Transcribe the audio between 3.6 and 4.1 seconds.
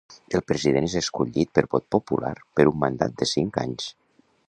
anys.